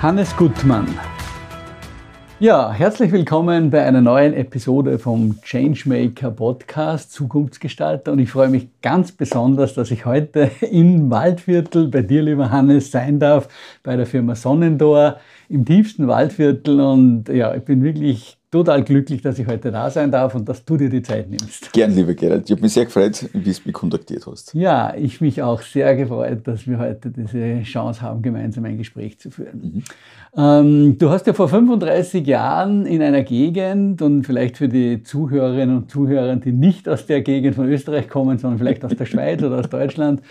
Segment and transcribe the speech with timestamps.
[0.00, 0.86] Hannes Gutmann.
[2.38, 8.68] Ja, herzlich willkommen bei einer neuen Episode vom Changemaker Podcast Zukunftsgestalter und ich freue mich
[8.80, 13.48] ganz besonders, dass ich heute im Waldviertel bei dir, lieber Hannes, sein darf,
[13.82, 15.16] bei der Firma Sonnendor
[15.48, 20.10] im tiefsten Waldviertel und ja, ich bin wirklich total glücklich, dass ich heute da sein
[20.10, 21.72] darf und dass du dir die Zeit nimmst.
[21.72, 22.44] Gern, lieber Gerald.
[22.46, 24.54] Ich habe mich sehr gefreut, wie du mich kontaktiert hast.
[24.54, 29.18] Ja, ich mich auch sehr gefreut, dass wir heute diese Chance haben, gemeinsam ein Gespräch
[29.18, 29.60] zu führen.
[29.60, 29.84] Mhm.
[30.36, 35.76] Ähm, du hast ja vor 35 Jahren in einer Gegend und vielleicht für die Zuhörerinnen
[35.76, 39.42] und Zuhörer, die nicht aus der Gegend von Österreich kommen, sondern vielleicht aus der Schweiz
[39.42, 40.22] oder aus Deutschland,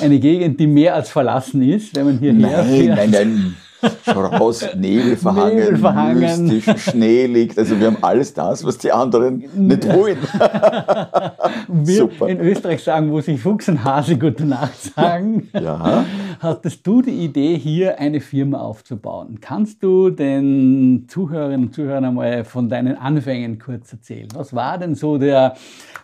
[0.00, 2.96] eine Gegend, die mehr als verlassen ist, wenn man hierher nein, fährt.
[2.96, 3.56] Nein, nein, nein.
[4.04, 6.46] Schau raus, Nebel verhangen, Nebel verhangen.
[6.46, 7.58] mystisch, Schnee liegt.
[7.58, 10.18] Also wir haben alles das, was die anderen nicht wollen.
[11.68, 12.28] wir Super.
[12.28, 15.48] in Österreich sagen, wo sich Fuchs und Hase gute Nacht sagen.
[15.52, 16.04] Ja.
[16.40, 19.38] Hattest du die Idee, hier eine Firma aufzubauen?
[19.40, 24.28] Kannst du den Zuhörerinnen und Zuhörern einmal von deinen Anfängen kurz erzählen?
[24.34, 25.54] Was war denn so der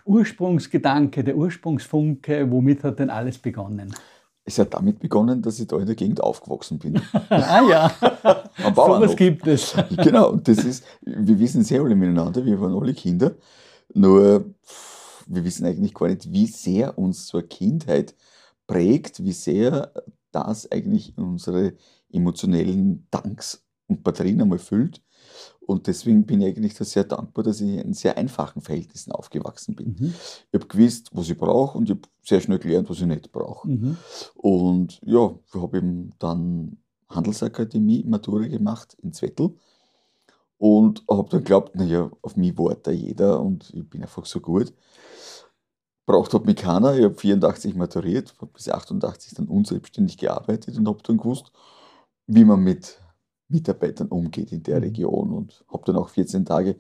[0.05, 2.51] Ursprungsgedanke, der Ursprungsfunke?
[2.51, 3.95] Womit hat denn alles begonnen?
[4.45, 7.01] Es hat damit begonnen, dass ich da in der Gegend aufgewachsen bin.
[7.29, 7.93] ah ja,
[8.65, 9.75] Am so was gibt es.
[10.03, 13.37] genau, und das ist, wir wissen sehr alle miteinander, wir waren alle Kinder,
[13.95, 14.45] nur
[15.27, 18.15] wir wissen eigentlich gar nicht, wie sehr uns so eine Kindheit
[18.67, 19.93] prägt, wie sehr
[20.33, 21.75] das eigentlich unsere
[22.11, 25.03] emotionellen Tanks und Batterien einmal füllt.
[25.61, 29.77] Und deswegen bin ich eigentlich da sehr dankbar, dass ich in sehr einfachen Verhältnissen aufgewachsen
[29.77, 29.97] bin.
[29.99, 30.15] Mhm.
[30.51, 33.33] Ich habe gewusst, was ich brauche und ich habe sehr schnell gelernt, was ich nicht
[33.33, 33.69] brauche.
[33.69, 33.97] Mhm.
[34.35, 36.79] Und ja, ich habe eben dann
[37.09, 39.55] Handelsakademie Matura gemacht in Zwettel
[40.59, 44.41] und habe dann geglaubt, naja, auf mich wartet da jeder und ich bin einfach so
[44.41, 44.73] gut.
[46.07, 46.97] Braucht hat mich keiner.
[46.97, 51.53] Ich habe 84 maturiert, habe bis 88 dann unselbstständig gearbeitet und habe dann gewusst,
[52.27, 53.02] wie man mit
[53.53, 54.83] Mitarbeitern umgeht in der mhm.
[54.85, 56.77] Region und habe dann auch 14 Tage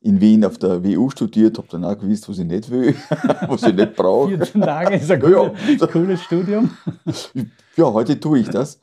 [0.00, 2.94] in Wien auf der WU studiert, habe dann auch gewusst, was ich nicht will,
[3.48, 4.36] was ich nicht brauche.
[4.36, 5.86] 14 Tage ist ein ja, ja.
[5.86, 6.70] cooles Studium.
[7.76, 8.80] Ja, heute tue ich das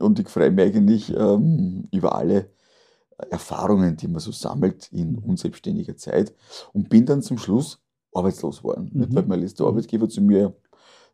[0.00, 2.50] und ich freue mich eigentlich ähm, über alle
[3.30, 6.34] Erfahrungen, die man so sammelt in unselbstständiger Zeit
[6.72, 7.78] und bin dann zum Schluss
[8.12, 8.90] arbeitslos geworden.
[8.92, 9.00] Mhm.
[9.00, 10.56] Nicht, weil mein letzter Arbeitgeber zu mir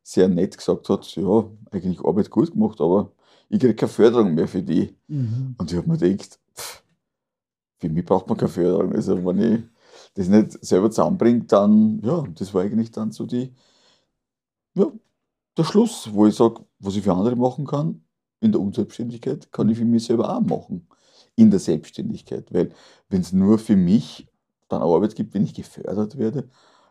[0.02, 3.12] sehr nett gesagt hat, ja, eigentlich Arbeit gut gemacht, aber
[3.48, 4.94] ich kriege keine Förderung mehr für die.
[5.08, 5.54] Mhm.
[5.58, 6.82] Und ich habe mir gedacht, pff,
[7.78, 8.92] für mich braucht man keine Förderung.
[8.94, 9.62] Also wenn ich
[10.14, 13.54] das nicht selber zusammenbringe, dann, ja, das war eigentlich dann so die,
[14.74, 14.86] ja,
[15.56, 18.02] der Schluss, wo ich sage, was ich für andere machen kann,
[18.40, 20.86] in der Unselbstständigkeit, kann ich für mich selber auch machen.
[21.34, 22.52] In der Selbstständigkeit.
[22.52, 22.72] Weil
[23.08, 24.28] wenn es nur für mich
[24.68, 26.48] dann Arbeit gibt, wenn ich gefördert werde,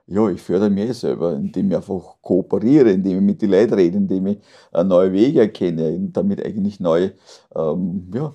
[0.08, 3.98] ja, ich fördere mich selber, indem ich einfach kooperiere, indem ich mit den Leuten rede,
[3.98, 4.40] indem ich
[4.74, 7.14] äh, neue Wege erkenne und damit eigentlich neue
[7.54, 8.34] ähm, ja,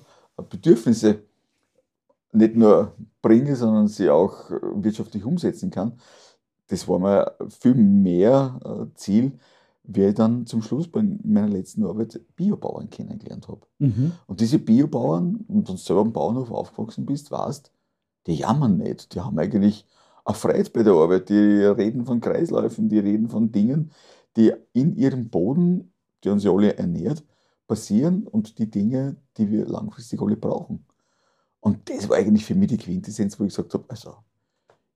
[0.49, 1.23] Bedürfnisse
[2.31, 5.93] nicht nur bringe, sondern sie auch äh, wirtschaftlich umsetzen kann.
[6.67, 9.39] Das war mir viel mehr äh, Ziel,
[9.83, 13.61] wie ich dann zum Schluss bei meiner letzten Arbeit Biobauern kennengelernt habe.
[13.79, 14.13] Mhm.
[14.27, 17.71] Und diese Biobauern, und du selber am Bauernhof aufgewachsen bist, weißt,
[18.27, 19.13] die jammern nicht.
[19.13, 19.85] Die haben eigentlich
[20.25, 21.29] erfreut bei der Arbeit.
[21.29, 23.91] Die reden von Kreisläufen, die reden von Dingen,
[24.35, 27.23] die in ihrem Boden, die uns ja alle ernährt,
[27.67, 30.85] passieren und die Dinge, die wir langfristig alle brauchen.
[31.59, 34.15] Und das war eigentlich für mich die Quintessenz, wo ich gesagt habe, also,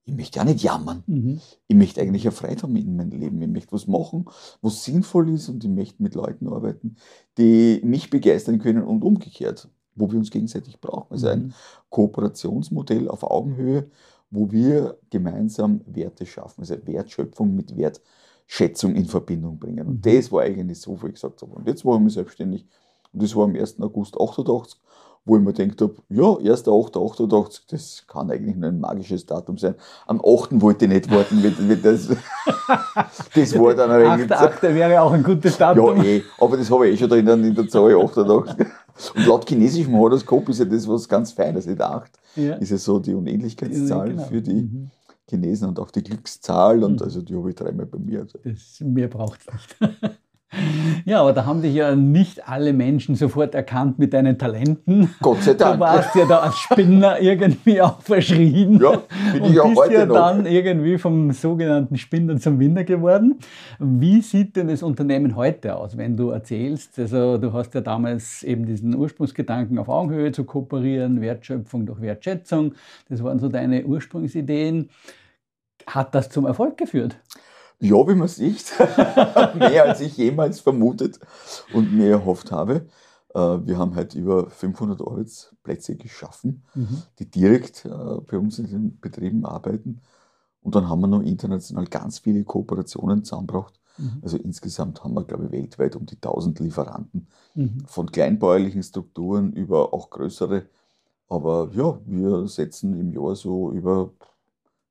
[0.03, 1.03] ich möchte ja nicht jammern.
[1.05, 1.41] Mhm.
[1.67, 3.41] Ich möchte eigentlich erfreut haben in meinem Leben.
[3.41, 4.25] Ich möchte was machen,
[4.61, 6.95] was sinnvoll ist und ich möchte mit Leuten arbeiten,
[7.37, 11.11] die mich begeistern können und umgekehrt, wo wir uns gegenseitig brauchen.
[11.11, 11.53] Also ein mhm.
[11.89, 13.89] Kooperationsmodell auf Augenhöhe,
[14.29, 19.87] wo wir gemeinsam Werte schaffen, also Wertschöpfung mit Wertschätzung in Verbindung bringen.
[19.87, 20.15] Und mhm.
[20.15, 21.55] das war eigentlich so, wo ich gesagt habe.
[21.55, 22.65] Und jetzt war ich mich selbstständig.
[23.13, 23.79] Und das war am 1.
[23.81, 24.79] August 88,
[25.23, 29.75] wo ich mir gedacht habe, ja, 1.8.88, das kann eigentlich nur ein magisches Datum sein.
[30.05, 30.61] Am 8.
[30.61, 32.07] wollte ich nicht warten, wie, wie das,
[33.35, 34.31] das war dann eigentlich...
[34.31, 34.63] 8.
[34.63, 35.97] wäre auch ein gutes Datum.
[35.97, 38.67] Ja, eh, aber das habe ich eh schon drin in der Zahl 88.
[39.15, 42.55] Und laut chinesischem Horoskop ist ja das was ganz Feines, nicht 8 ja.
[42.55, 44.23] ist ja so die Unähnlichkeitszahl genau.
[44.23, 44.91] für die mhm.
[45.29, 47.03] Chinesen und auch die Glückszahl und mhm.
[47.03, 48.21] also die habe ich dreimal bei mir.
[48.21, 48.39] Also.
[48.43, 49.93] Das, mehr braucht es nicht.
[51.05, 55.13] Ja, aber da haben dich ja nicht alle Menschen sofort erkannt mit deinen Talenten.
[55.21, 55.75] Gott sei Dank.
[55.75, 58.79] Du warst ja da als Spinner irgendwie auch verschrien.
[58.81, 59.01] Ja,
[59.33, 60.15] bin und ich auch bist heute ja noch.
[60.15, 63.39] dann irgendwie vom sogenannten Spinner zum Winner geworden.
[63.79, 66.97] Wie sieht denn das Unternehmen heute aus, wenn du erzählst?
[66.97, 72.73] Also du hast ja damals eben diesen Ursprungsgedanken auf Augenhöhe zu kooperieren, Wertschöpfung durch Wertschätzung.
[73.09, 74.89] Das waren so deine Ursprungsideen.
[75.85, 77.17] Hat das zum Erfolg geführt?
[77.79, 78.73] Ja, wie man sieht,
[79.55, 81.19] mehr als ich jemals vermutet
[81.73, 82.87] und mir erhofft habe.
[83.35, 87.03] Äh, Wir haben halt über 500 Arbeitsplätze geschaffen, Mhm.
[87.19, 90.01] die direkt äh, bei uns in den Betrieben arbeiten.
[90.63, 93.79] Und dann haben wir noch international ganz viele Kooperationen zusammengebracht.
[93.97, 94.19] Mhm.
[94.23, 97.83] Also insgesamt haben wir, glaube ich, weltweit um die 1000 Lieferanten Mhm.
[97.87, 100.65] von kleinbäuerlichen Strukturen über auch größere.
[101.29, 104.11] Aber ja, wir setzen im Jahr so über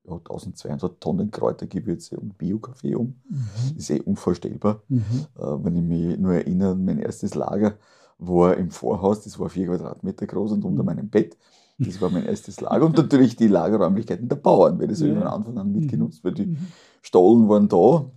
[0.09, 3.15] ja, 1200 Tonnen Kräutergewürze und Bio-Kaffee um.
[3.29, 3.47] Mhm.
[3.75, 4.83] Das ist eh unvorstellbar.
[4.89, 5.01] Mhm.
[5.37, 7.77] Äh, wenn ich mich nur erinnere, mein erstes Lager
[8.19, 10.87] war im Vorhaus, das war vier Quadratmeter groß und unter Mhm.
[10.87, 11.37] meinem Bett.
[11.79, 15.13] Das war mein erstes Lager und natürlich die Lagerräumlichkeiten der Bauern, weil das Ja.
[15.13, 16.57] von Anfang an mitgenutzt, weil die Mhm.
[17.03, 18.11] Stollen waren da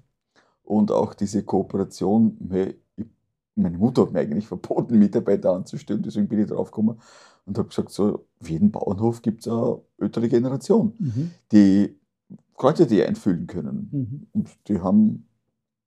[0.63, 2.37] und auch diese Kooperation,
[3.55, 7.01] meine Mutter hat mir eigentlich verboten, Mitarbeiter anzustellen, deswegen bin ich drauf gekommen
[7.45, 11.31] und habe gesagt, so, auf jedem Bauernhof gibt es eine ältere Generation, Mhm.
[11.51, 11.99] die
[12.55, 13.89] Kräutertee einfüllen können.
[13.91, 14.27] Mhm.
[14.33, 15.27] Und die haben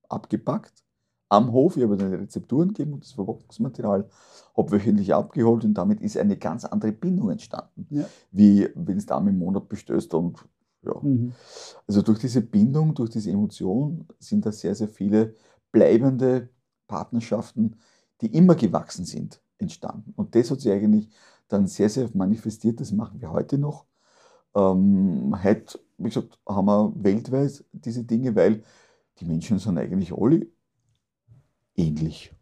[0.08, 0.84] abgepackt
[1.28, 1.76] am Hof.
[1.76, 4.08] Ich habe ihnen Rezepturen gegeben und das Verpackungsmaterial
[4.56, 8.04] habe wöchentlich abgeholt und damit ist eine ganz andere Bindung entstanden, Ja.
[8.31, 10.38] wie wenn es da im Monat bestößt und
[10.84, 10.94] ja.
[11.00, 11.32] Mhm.
[11.87, 15.34] Also durch diese Bindung, durch diese Emotion sind da sehr, sehr viele
[15.70, 16.49] bleibende
[16.88, 17.76] Partnerschaften,
[18.20, 20.12] die immer gewachsen sind, entstanden.
[20.16, 21.08] Und das hat sich eigentlich
[21.52, 22.81] dann sehr, sehr manifestiert.
[22.81, 23.87] Das machen wir heute noch.
[24.54, 28.62] Ähm, heute, wie gesagt, haben wir weltweit diese Dinge, weil
[29.19, 30.46] die Menschen sind eigentlich alle
[31.76, 32.34] ähnlich.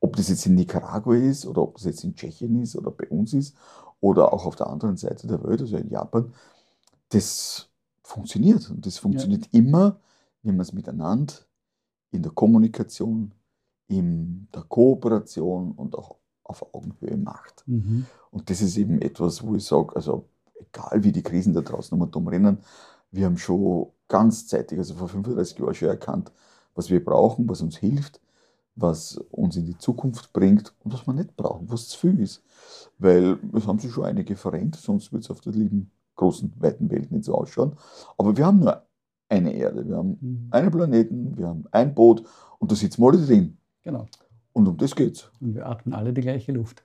[0.00, 3.08] Ob das jetzt in Nicaragua ist oder ob das jetzt in Tschechien ist oder bei
[3.08, 3.56] uns ist
[4.00, 6.32] oder auch auf der anderen Seite der Welt, also in Japan,
[7.08, 7.68] das
[8.02, 8.70] funktioniert.
[8.70, 10.00] Und das funktioniert immer,
[10.42, 11.34] wenn man es miteinander
[12.10, 13.34] in der Kommunikation,
[13.88, 16.17] in der Kooperation und auch
[16.48, 17.62] auf Augenhöhe macht.
[17.66, 18.06] Mhm.
[18.30, 20.24] Und das ist eben etwas, wo ich sage, also
[20.58, 22.58] egal wie die Krisen da draußen um dumm rennen,
[23.10, 26.32] wir haben schon ganz zeitig, also vor 35 Jahren schon erkannt,
[26.74, 28.20] was wir brauchen, was uns hilft,
[28.74, 32.42] was uns in die Zukunft bringt und was wir nicht brauchen, was zu viel ist.
[32.98, 36.90] Weil es haben sich schon einige verrennt, sonst wird es auf der lieben großen, weiten
[36.90, 37.72] Welt nicht so ausschauen.
[38.16, 38.82] Aber wir haben nur
[39.28, 40.48] eine Erde, wir haben Mhm.
[40.50, 42.24] einen Planeten, wir haben ein Boot
[42.58, 43.58] und da sitzen wir alle drin.
[43.82, 44.06] Genau.
[44.58, 45.30] Und um das geht's.
[45.40, 46.82] Und wir atmen alle die gleiche Luft.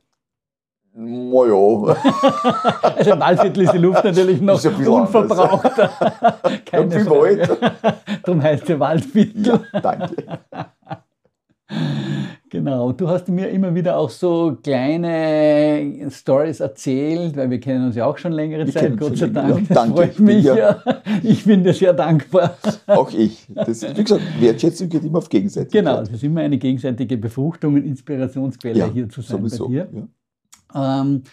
[0.94, 1.96] Na ja,
[2.84, 5.72] Also im Waldviertel ist die Luft natürlich noch unverbraucht.
[6.68, 7.50] Keine viel Frage.
[7.50, 8.04] Wald.
[8.22, 9.44] Darum heißt der Waldviertel.
[9.74, 10.40] ja, danke.
[12.54, 12.92] Genau.
[12.92, 18.06] Du hast mir immer wieder auch so kleine Stories erzählt, weil wir kennen uns ja
[18.06, 19.68] auch schon längere Wir Zeit, Gott sei Dank.
[19.68, 20.84] Das Danke, ich bin mich ja- ja.
[21.24, 22.56] Ich bin dir sehr dankbar.
[22.86, 23.48] Auch ich.
[23.56, 25.84] Das, wie gesagt, Wertschätzung geht immer auf Gegenseitigkeit.
[25.84, 29.66] Genau, das ist immer eine gegenseitige Befruchtung und Inspirationsquelle ja, hier zu sein sowieso.
[29.66, 29.88] bei dir.
[30.76, 31.02] Ja.
[31.02, 31.24] Ähm,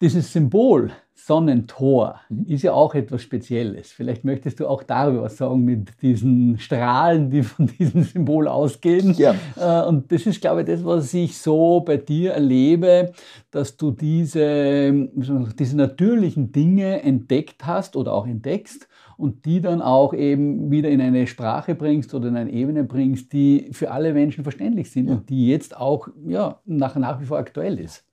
[0.00, 0.90] dieses Symbol
[1.30, 2.46] Sonnentor Mhm.
[2.48, 3.92] ist ja auch etwas Spezielles.
[3.92, 9.14] Vielleicht möchtest du auch darüber was sagen mit diesen Strahlen, die von diesem Symbol ausgehen.
[9.14, 9.36] Gern.
[9.56, 13.12] Äh, Und das ist, glaube ich, das, was ich so bei dir erlebe,
[13.52, 15.08] dass du diese,
[15.58, 21.00] diese natürlichen Dinge entdeckt hast oder auch entdeckst und die dann auch eben wieder in
[21.00, 25.14] eine Sprache bringst oder in eine Ebene bringst, die für alle Menschen verständlich sind Ja.
[25.14, 28.04] und die jetzt auch ja, nach, nach wie vor aktuell ist.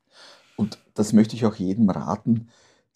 [0.56, 2.48] Und das möchte ich auch jedem raten,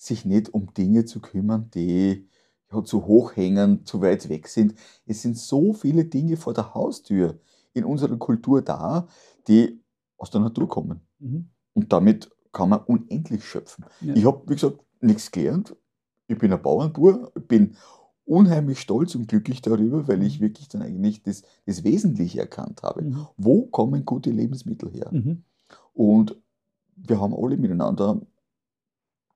[0.01, 2.27] sich nicht um Dinge zu kümmern, die
[2.71, 4.73] ja, zu hoch hängen, zu weit weg sind.
[5.05, 7.39] Es sind so viele Dinge vor der Haustür
[7.73, 9.07] in unserer Kultur da,
[9.47, 9.79] die
[10.17, 11.01] aus der Natur kommen.
[11.19, 11.49] Mhm.
[11.73, 13.85] Und damit kann man unendlich schöpfen.
[14.01, 14.15] Ja.
[14.15, 15.75] Ich habe, wie gesagt, nichts gelernt.
[16.27, 17.75] Ich bin ein Bauernbauer, ich bin
[18.25, 23.03] unheimlich stolz und glücklich darüber, weil ich wirklich dann eigentlich das, das Wesentliche erkannt habe.
[23.03, 23.27] Mhm.
[23.37, 25.09] Wo kommen gute Lebensmittel her?
[25.11, 25.43] Mhm.
[25.93, 26.41] Und
[26.95, 28.19] wir haben alle miteinander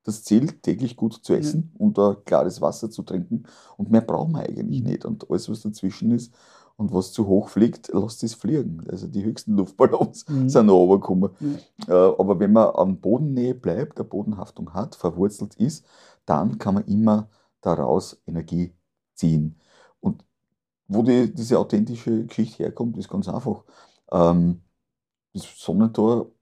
[0.06, 3.44] das Ziel, täglich gut zu essen und ein klares Wasser zu trinken.
[3.76, 4.86] Und mehr brauchen wir eigentlich Mhm.
[4.86, 5.04] nicht.
[5.04, 6.34] Und alles, was dazwischen ist
[6.76, 8.84] und was zu hoch fliegt, lasst es fliegen.
[8.90, 10.48] Also die höchsten Luftballons Mhm.
[10.48, 11.30] sind noch runtergekommen.
[11.88, 15.86] Äh, aber wenn man an Bodennähe bleibt, der Bodenhaftung hat, verwurzelt ist,
[16.26, 17.28] dann kann man immer
[17.60, 18.72] daraus Energie
[19.14, 19.58] ziehen.
[20.00, 20.24] Und
[20.88, 23.64] wo die, diese authentische Geschichte herkommt, ist ganz einfach.
[24.12, 24.62] Ähm,
[25.34, 26.32] das Sonnentor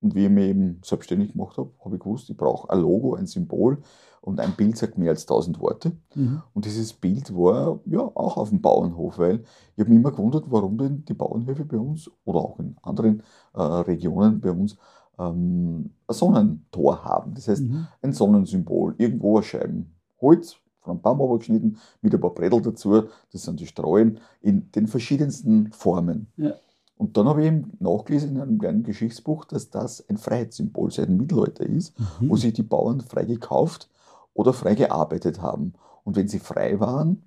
[0.00, 3.14] Und wie ich mich eben selbstständig gemacht habe, habe ich gewusst, ich brauche ein Logo,
[3.14, 3.78] ein Symbol
[4.20, 5.92] und ein Bild sagt mehr als 1000 Worte.
[6.14, 6.42] Mhm.
[6.54, 9.42] Und dieses Bild war ja auch auf dem Bauernhof, weil
[9.74, 13.22] ich habe mich immer gewundert, warum denn die Bauernhöfe bei uns oder auch in anderen
[13.54, 14.76] äh, Regionen bei uns
[15.18, 17.34] ähm, ein Sonnentor haben.
[17.34, 17.86] Das heißt, Mhm.
[18.02, 23.02] ein Sonnensymbol, irgendwo eine Scheiben Holz von einem Baum abgeschnitten, mit ein paar Brettel dazu,
[23.32, 26.28] das sind die Streuen, in den verschiedensten Formen.
[26.36, 26.54] Ja.
[26.98, 31.08] Und dann habe ich eben nachgelesen in einem kleinen Geschichtsbuch, dass das ein Freiheitssymbol seit
[31.08, 32.30] dem Mittelalter ist, Mhm.
[32.30, 33.88] wo sich die Bauern frei gekauft
[34.34, 35.74] oder frei gearbeitet haben.
[36.04, 37.22] Und wenn sie frei waren,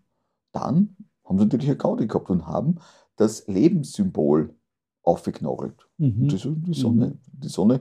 [0.52, 2.76] dann haben sie natürlich eine Gaudi gehabt und haben
[3.16, 4.54] das Lebenssymbol
[5.04, 5.88] aufgeknagelt.
[5.98, 6.28] Mhm.
[6.28, 7.18] Das ist die Sonne.
[7.32, 7.80] Die Sonne,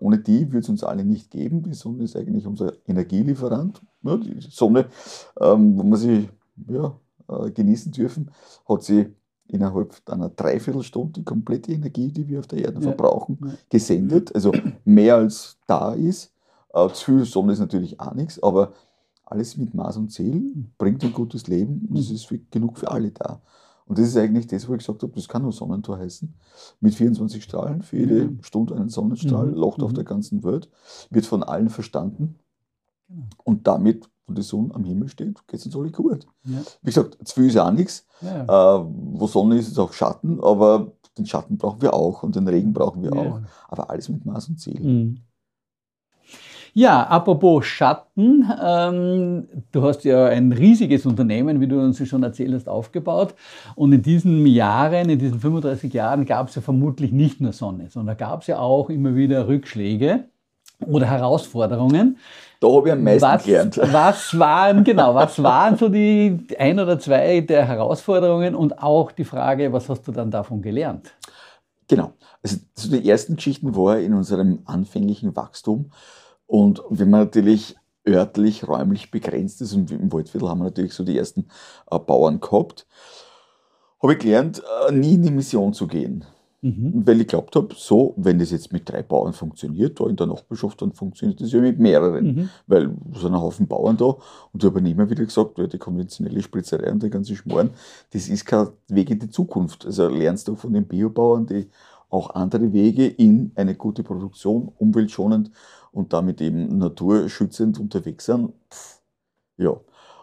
[0.00, 1.62] ohne die würde es uns alle nicht geben.
[1.62, 3.82] Die Sonne ist eigentlich unser Energielieferant.
[4.02, 4.86] Ja, die Sonne,
[5.40, 6.28] ähm, wo wir sie
[6.68, 8.30] ja, äh, genießen dürfen,
[8.68, 9.14] hat sie
[9.48, 12.82] innerhalb einer Dreiviertelstunde die komplette Energie, die wir auf der Erde Ja.
[12.82, 14.34] verbrauchen, gesendet.
[14.34, 14.52] Also
[14.84, 16.32] mehr als da ist.
[16.72, 18.72] Äh, zu viel Sonne ist natürlich auch nichts, aber
[19.26, 22.90] alles mit Maß und Ziel bringt ein gutes Leben und es ist für, genug für
[22.90, 23.40] alle da.
[23.86, 26.32] Und das ist eigentlich das, wo ich gesagt habe, das kann nur Sonnentor heißen.
[26.80, 28.38] Mit 24 Strahlen, für jede Mhm.
[28.42, 29.54] Stunde einen Sonnenstrahl, Mhm.
[29.54, 29.94] Locht auf Mhm.
[29.96, 30.70] der ganzen Welt,
[31.10, 32.36] wird von allen verstanden.
[33.14, 33.26] Genau.
[33.44, 36.26] Und damit, wenn die Sonne am Himmel steht, geht es uns alle gut.
[36.44, 36.58] Ja.
[36.82, 38.06] Wie gesagt, zu viel ist auch nichts.
[38.20, 38.78] Ja.
[38.78, 42.48] Äh, wo Sonne ist, ist auch Schatten, aber den Schatten brauchen wir auch und den
[42.48, 43.20] Regen brauchen wir Ja.
[43.20, 43.40] auch.
[43.68, 44.80] Aber alles mit Maß und Ziel.
[44.80, 45.18] Mhm.
[46.76, 52.52] Ja, apropos Schatten, ähm, du hast ja ein riesiges Unternehmen, wie du uns schon erzählt
[52.52, 53.34] hast, aufgebaut.
[53.76, 57.90] Und in diesen Jahren, in diesen 35 Jahren, gab es ja vermutlich nicht nur Sonne,
[57.90, 60.24] sondern gab es ja auch immer wieder Rückschläge
[60.84, 62.16] oder Herausforderungen.
[62.64, 63.76] Da habe ich am meisten was, gelernt.
[63.92, 69.24] was waren, genau, was waren so die ein oder zwei der Herausforderungen und auch die
[69.24, 71.12] Frage, was hast du dann davon gelernt?
[71.88, 72.12] Genau.
[72.42, 75.90] Also so die ersten Geschichten war in unserem anfänglichen Wachstum.
[76.46, 77.76] Und wenn man natürlich
[78.08, 81.48] örtlich, räumlich begrenzt ist, und im Waldviertel haben wir natürlich so die ersten
[81.90, 82.86] äh, Bauern gehabt,
[84.02, 86.24] habe ich gelernt, äh, nie in die Mission zu gehen.
[86.64, 86.94] Mhm.
[86.94, 90.16] Und weil ich glaubt habe, so, wenn das jetzt mit drei Bauern funktioniert, da in
[90.16, 92.24] der Nachbarschaft, dann funktioniert das ja mit mehreren.
[92.24, 92.48] Mhm.
[92.66, 95.76] Weil es sind ein Haufen Bauern da und ich habe immer wieder gesagt, ja, die
[95.76, 97.68] konventionelle Spritzerei und der ganze Schmoren,
[98.14, 99.84] das ist kein Weg in die Zukunft.
[99.84, 101.68] Also lernst du von den Biobauern, die
[102.08, 105.50] auch andere Wege in eine gute Produktion, umweltschonend
[105.92, 108.54] und damit eben naturschützend unterwegs sind.
[108.70, 109.00] Pff,
[109.58, 109.76] ja.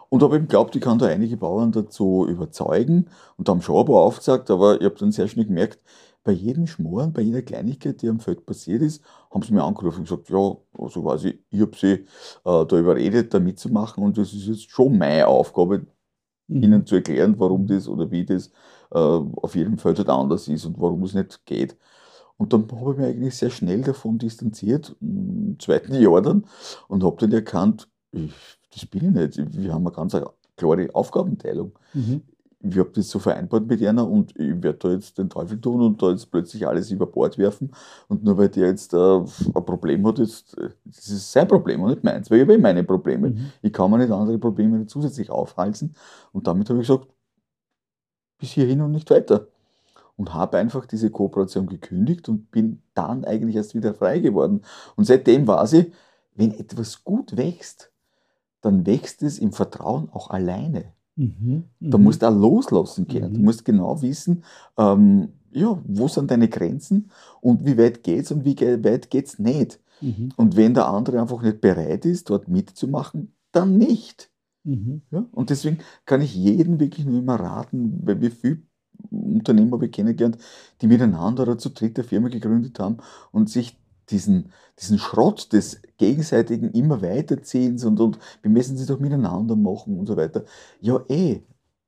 [0.08, 3.06] Und habe eben geglaubt, ich kann da einige Bauern dazu überzeugen
[3.36, 5.78] und haben schon ein paar aufgezeigt, aber ich habe dann sehr schnell gemerkt,
[6.24, 10.00] bei jedem Schmoren, bei jeder Kleinigkeit, die am Feld passiert ist, haben sie mir angerufen
[10.00, 12.04] und gesagt, ja, also quasi, ich habe sie äh,
[12.44, 15.86] da überredet, da mitzumachen und das ist jetzt schon meine Aufgabe,
[16.48, 16.62] Mhm.
[16.62, 18.48] ihnen zu erklären, warum das oder wie das
[18.90, 21.76] äh, auf jedem Feld halt anders ist und warum es nicht geht.
[22.36, 26.44] Und dann habe ich mich eigentlich sehr schnell davon distanziert, im zweiten Jahr dann,
[26.88, 28.32] und habe dann erkannt, ich,
[28.74, 29.56] das bin ich nicht.
[29.56, 30.16] Wir haben eine ganz
[30.56, 31.72] klare Aufgabenteilung.
[31.94, 32.22] Mhm.
[32.64, 35.82] Ich habe das so vereinbart mit einer und ich werde da jetzt den Teufel tun
[35.82, 37.72] und da jetzt plötzlich alles über Bord werfen.
[38.08, 41.82] Und nur weil der jetzt äh, ein Problem hat, jetzt, äh, das ist sein Problem
[41.82, 43.30] und nicht meins, weil ich habe eh meine Probleme.
[43.30, 43.52] Mhm.
[43.62, 45.94] Ich kann mir nicht andere Probleme nicht zusätzlich aufhalsen.
[46.32, 47.08] Und damit habe ich gesagt,
[48.38, 49.48] bis hierhin und nicht weiter.
[50.16, 54.62] Und habe einfach diese Kooperation gekündigt und bin dann eigentlich erst wieder frei geworden.
[54.94, 55.92] Und seitdem weiß ich,
[56.34, 57.90] wenn etwas gut wächst,
[58.60, 60.92] dann wächst es im Vertrauen auch alleine.
[61.16, 61.64] Mhm.
[61.80, 62.04] Da Mhm.
[62.04, 63.34] musst du auch loslassen können.
[63.34, 63.44] Du Mhm.
[63.44, 64.44] musst genau wissen,
[64.78, 69.78] ähm, ja, wo sind deine Grenzen und wie weit geht's und wie weit geht's nicht.
[70.00, 70.30] Mhm.
[70.36, 74.30] Und wenn der andere einfach nicht bereit ist, dort mitzumachen, dann nicht.
[74.64, 75.02] Mhm.
[75.10, 75.26] Ja?
[75.32, 78.62] Und deswegen kann ich jedem wirklich nur immer raten, weil wir viele
[79.10, 80.38] Unternehmer habe ich kennengelernt,
[80.80, 82.98] die miteinander oder zu dritt eine Firma gegründet haben
[83.32, 83.78] und sich
[84.10, 89.98] diesen, diesen Schrott des gegenseitigen immer weiterziehens und, und wir müssen sie doch miteinander machen
[89.98, 90.44] und so weiter.
[90.80, 91.42] Ja, eh,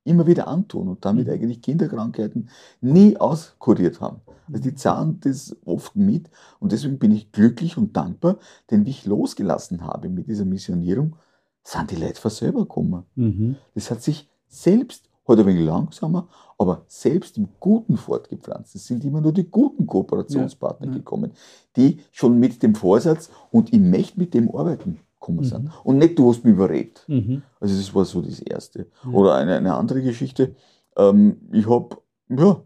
[0.05, 1.33] immer wieder antun und damit Mhm.
[1.33, 4.21] eigentlich Kinderkrankheiten nie auskuriert haben.
[4.49, 6.29] Also die zahlen das oft mit
[6.61, 8.39] und deswegen bin ich glücklich und dankbar,
[8.71, 11.17] denn wie ich losgelassen habe mit dieser Missionierung,
[11.63, 13.05] sind die Leute von selber gekommen.
[13.15, 13.57] Mhm.
[13.75, 16.29] Das hat sich selbst, heute ein wenig langsamer,
[16.65, 18.75] aber selbst im Guten fortgepflanzt.
[18.75, 21.33] Es sind immer nur die guten Kooperationspartner Ja, gekommen,
[21.77, 25.45] die schon mit dem Vorsatz und ich möchte mit dem arbeiten gekommen Mhm.
[25.45, 25.71] sind.
[25.85, 27.05] Und nicht du hast mich überredet.
[27.09, 27.43] Mhm.
[27.61, 28.87] Also das war so das Erste.
[29.05, 29.11] Ja.
[29.11, 30.55] Oder eine, eine andere Geschichte.
[30.97, 31.97] Ähm, ich habe
[32.29, 32.61] ja,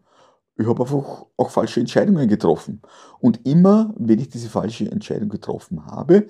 [0.56, 2.80] ich habe einfach auch falsche Entscheidungen getroffen.
[3.20, 6.26] Und immer, wenn ich diese falsche Entscheidung getroffen habe,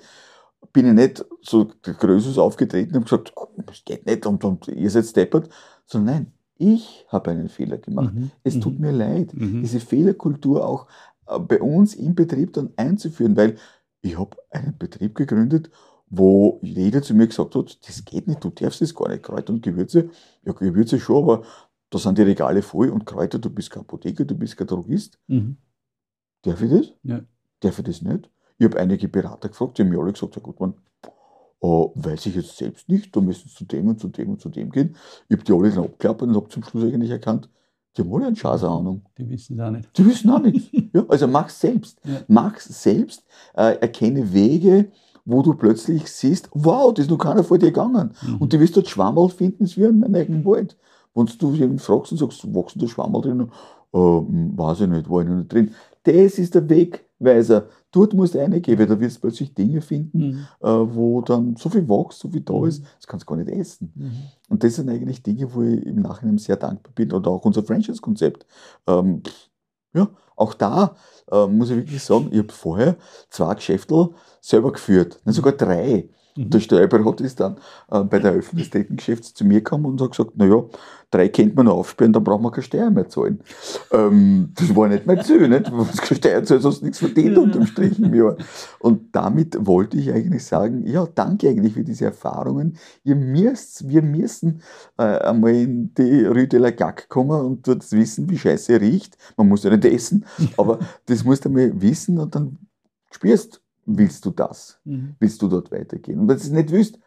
[0.73, 3.33] bin ich nicht so Größeres aufgetreten und gesagt,
[3.65, 5.49] das geht nicht und, und ihr seid deppert,
[5.85, 8.13] sondern nein, ich habe einen Fehler gemacht.
[8.13, 8.29] Mhm.
[8.43, 8.81] Es tut Mhm.
[8.81, 9.33] mir leid.
[9.33, 9.61] Mhm.
[9.63, 10.85] Diese Fehlerkultur auch
[11.27, 13.55] äh, bei uns im Betrieb dann einzuführen, weil
[14.01, 15.71] ich habe einen Betrieb gegründet,
[16.07, 19.53] wo jeder zu mir gesagt hat, das geht nicht, du darfst das gar nicht, Kräuter
[19.53, 20.09] und Gewürze.
[20.45, 21.43] Ja, Gewürze schon, aber
[21.89, 25.17] da sind die Regale voll und Kräuter, du bist kein Apotheker, du bist kein Drogist.
[25.27, 25.57] Mhm.
[26.43, 26.93] Darf ich das?
[27.03, 27.21] Ja.
[27.61, 28.29] Darf ich das nicht?
[28.57, 30.73] Ich habe einige Berater gefragt, die haben mir alle gesagt, ja gut, man,
[31.61, 34.49] uh, weiß ich jetzt selbst nicht, da müssen zu dem und zu dem und zu
[34.49, 34.95] dem gehen.
[35.27, 37.49] Ich habe die alle dann abgeklappert und habe zum Schluss eigentlich erkannt,
[37.97, 39.01] die haben alle eine Scheiße Ahnung.
[39.17, 39.97] Die wissen es auch nicht.
[39.97, 40.69] Die wissen auch nichts.
[40.93, 41.99] ja, also mach's selbst.
[42.05, 42.21] Ja.
[42.27, 43.25] Mach's selbst,
[43.55, 44.91] äh, erkenne Wege,
[45.25, 48.11] wo du plötzlich siehst, wow, das ist noch keiner vor dir gegangen.
[48.21, 48.37] Mhm.
[48.37, 50.77] Und du wirst dort Schwammerl finden, es wie in einem eigenen Wald.
[51.13, 53.41] Wenn du jemanden fragst und sagst, wachsen da Schwammerl drin?
[53.93, 55.71] Äh, weiß ich nicht, war ich noch nicht drin.
[56.03, 56.61] Das ist der
[57.19, 57.67] Wegweiser.
[57.91, 60.47] Dort musst du reingehen, weil da wirst du plötzlich Dinge finden, mhm.
[60.61, 62.65] äh, wo dann so viel wächst, so viel da mhm.
[62.65, 63.91] ist, das kannst du gar nicht essen.
[63.95, 64.11] Mhm.
[64.49, 67.11] Und das sind eigentlich Dinge, wo ich im Nachhinein sehr dankbar bin.
[67.11, 68.45] Oder auch unser Franchise-Konzept.
[68.87, 69.23] Ähm,
[69.93, 70.95] ja, auch da
[71.31, 72.95] äh, muss ich wirklich sagen, ich habe vorher
[73.29, 74.09] zwei Geschäfte
[74.41, 76.09] selber geführt, sogar drei.
[76.35, 76.49] Mhm.
[76.49, 77.57] Der Steuerberater ist dann
[77.91, 80.63] äh, bei der Eröffnung des Tätiggeschäfts zu mir gekommen und hat gesagt, naja,
[81.11, 83.41] drei könnte man noch aufsperren, dann braucht man keine Steuer mehr zahlen.
[83.91, 85.67] Ähm, das war nicht mein Ziel, nicht?
[85.67, 88.37] Du keine Steuer zahlst, hast du nichts verdient unterm Strich im Jahr.
[88.79, 92.77] Und damit wollte ich eigentlich sagen, ja, danke eigentlich für diese Erfahrungen.
[93.03, 94.61] Ihr müsst, wir müssen
[94.97, 99.17] äh, einmal in die Rue de la Gac kommen und dort wissen, wie scheiße riecht.
[99.35, 100.25] Man muss ja nicht essen,
[100.57, 102.59] aber das musst du einmal wissen und dann
[103.11, 103.61] spürst
[103.97, 104.79] willst du das?
[104.85, 105.15] Mhm.
[105.19, 106.19] Willst du dort weitergehen?
[106.19, 106.99] Und wenn du es nicht willst,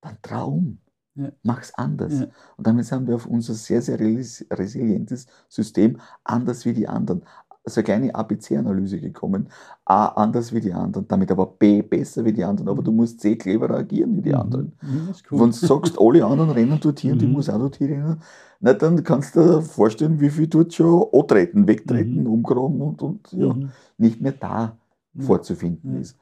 [0.00, 0.78] dann traum.
[1.14, 1.30] Ja.
[1.42, 2.20] Mach's anders.
[2.20, 2.26] Ja.
[2.56, 7.22] Und damit sind wir auf unser sehr, sehr resilientes System anders wie die anderen.
[7.64, 9.48] Also eine kleine ABC-Analyse gekommen.
[9.84, 12.86] A anders wie die anderen, damit aber B besser wie die anderen, aber mhm.
[12.86, 14.36] du musst C cleverer agieren wie die mhm.
[14.36, 14.72] anderen.
[14.82, 15.40] Mhm, cool.
[15.40, 17.34] Wenn du sagst, alle anderen rennen dort hier und ich mhm.
[17.34, 18.20] muss auch dort hier rennen,
[18.60, 22.26] na, dann kannst du dir vorstellen, wie viel dort schon antreten, wegtreten, mhm.
[22.26, 23.54] umgraben und, und ja,
[23.98, 24.76] nicht mehr da
[25.18, 26.16] vorzufinden ist.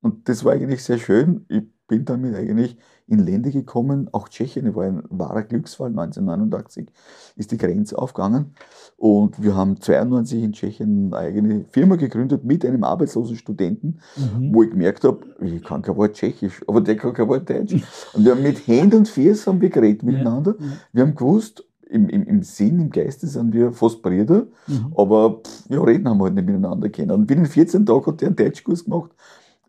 [0.00, 1.44] Und das war eigentlich sehr schön.
[1.48, 2.76] Ich bin damit eigentlich
[3.06, 5.88] in Länder gekommen, auch Tschechien war ein wahrer Glücksfall.
[5.88, 6.92] 1989
[7.36, 8.52] ist die Grenze aufgegangen
[8.98, 14.54] und wir haben 92 in Tschechien eine eigene Firma gegründet mit einem arbeitslosen Studenten, mhm.
[14.54, 17.82] wo ich gemerkt habe, ich kann kein Wort Tschechisch, aber der kann kein Wort Deutsch.
[18.12, 20.54] Und wir haben mit Händen und Füßen haben wir geredet miteinander.
[20.58, 20.66] Ja.
[20.92, 24.92] Wir haben gewusst, im, im, im Sinn, im Geiste sind wir fast Brüder, mhm.
[24.96, 27.10] aber pff, ja, reden haben wir halt nicht miteinander können.
[27.12, 29.10] Und binnen 14 Tagen hat der einen Deutschkurs gemacht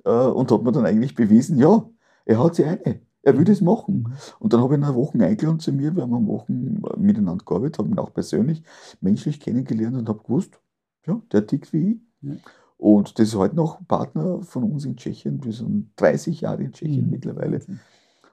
[0.06, 1.84] äh, und hat mir dann eigentlich bewiesen, ja,
[2.26, 3.02] er hat sich eine.
[3.22, 4.06] Er will das machen.
[4.08, 4.14] Mhm.
[4.40, 5.94] Und dann habe ich ihn eine Woche eingeladen zu mir.
[5.96, 6.52] Wir haben eine Woche
[6.98, 8.64] miteinander gearbeitet, haben ihn auch persönlich,
[9.02, 10.60] menschlich kennengelernt und habe gewusst,
[11.06, 11.98] ja, der tickt wie ich.
[12.22, 12.36] Ja.
[12.78, 15.44] Und das ist heute noch Partner von uns in Tschechien.
[15.44, 17.12] Wir sind 30 Jahre in Tschechien mhm.
[17.12, 17.60] mittlerweile.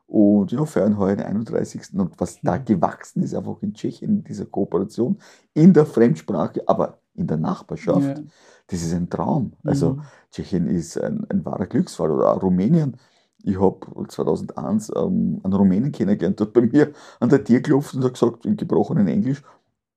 [0.07, 1.95] Und ja, feiern heuer den 31.
[1.95, 5.19] Und was da gewachsen ist, einfach in Tschechien, in dieser Kooperation,
[5.53, 8.25] in der Fremdsprache, aber in der Nachbarschaft, ja.
[8.69, 9.53] das ist ein Traum.
[9.65, 10.03] Also mhm.
[10.31, 12.11] Tschechien ist ein, ein, wahrer Glücksfall.
[12.11, 12.97] Oder auch Rumänien.
[13.43, 18.05] Ich habe 2001 ähm, einen Rumänen kennengelernt, der bei mir an der Tür geklopft und
[18.05, 19.43] hat gesagt, in gebrochenen Englisch,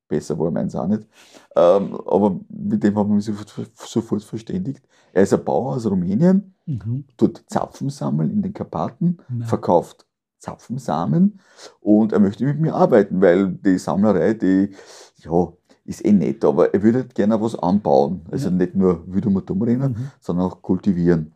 [0.08, 1.08] besser war meins auch nicht,
[1.56, 3.32] ähm, aber mit dem haben wir uns
[3.76, 4.84] sofort verständigt.
[5.14, 7.06] Er ist ein Bauer aus Rumänien, mhm.
[7.18, 9.48] tut Zapfen sammeln in den Karpaten, Nein.
[9.48, 10.06] verkauft
[10.40, 11.40] Zapfensamen
[11.82, 14.74] und er möchte mit mir arbeiten, weil die Sammlerei, die
[15.18, 15.54] ja,
[15.84, 18.22] ist eh nett, aber er würde gerne was anbauen.
[18.32, 18.56] Also ja.
[18.56, 20.12] nicht nur wieder mal rennen, mhm.
[20.20, 21.36] sondern auch kultivieren.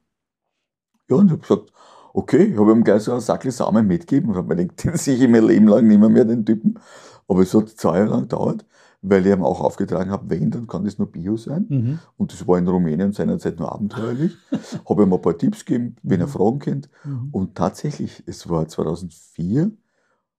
[1.10, 1.74] Ja, und ich habe gesagt,
[2.14, 4.98] okay, ich habe ihm gleich so einen Sackel Samen mitgegeben und habe mir gedacht, den
[4.98, 6.80] sehe ich mein Leben lang nicht mehr, mehr, den Typen.
[7.28, 8.66] Aber es hat zwei Jahre lang gedauert
[9.04, 11.66] weil ich ihm auch aufgetragen habe, wenn, dann kann das nur Bio sein.
[11.70, 12.00] Mhm.
[12.18, 14.36] Und das war in Rumänien seinerzeit nur abenteuerlich.
[14.90, 16.32] habe ihm ein paar Tipps gegeben, wenn er mhm.
[16.32, 16.90] Fragen kennt.
[17.04, 17.30] Mhm.
[17.32, 19.72] Und tatsächlich, es war 2004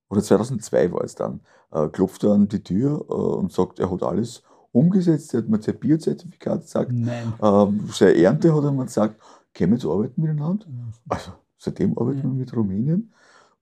[0.09, 1.41] oder 2002 war es dann,
[1.73, 5.49] äh, klopft er an die Tür äh, und sagt, er hat alles umgesetzt, er hat
[5.49, 9.21] mir sein Biozertifikat gesagt, ähm, seine Ernte hat er mir gesagt,
[9.53, 10.67] können wir jetzt arbeiten miteinander?
[11.09, 13.13] Also seitdem arbeiten wir mit Rumänien.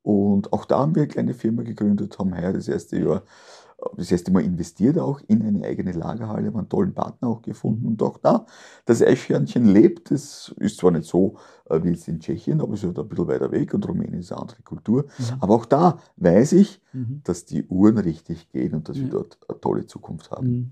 [0.03, 3.23] Und auch da haben wir eine kleine Firma gegründet, haben heuer das erste Jahr
[3.97, 7.87] das erste Mal investiert auch in eine eigene Lagerhalle, haben einen tollen Partner auch gefunden
[7.87, 8.47] und auch da,
[8.85, 11.37] das Eichhörnchen lebt, das ist zwar nicht so
[11.68, 14.21] äh, wie jetzt in Tschechien, aber es ist halt ein bisschen weiter weg und Rumänien
[14.21, 15.25] ist eine andere Kultur, mhm.
[15.40, 17.21] aber auch da weiß ich, mhm.
[17.25, 19.05] dass die Uhren richtig gehen und dass ja.
[19.05, 20.49] wir dort eine tolle Zukunft haben.
[20.49, 20.71] Mhm.